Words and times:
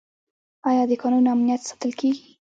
آیا 0.69 0.83
د 0.89 0.93
کانونو 1.01 1.29
امنیت 1.35 1.61
ساتل 1.69 1.91
کیږي؟ 1.99 2.23